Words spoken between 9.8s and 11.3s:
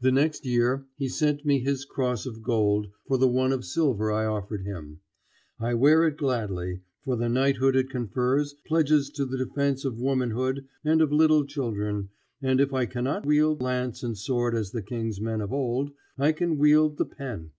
of womanhood and of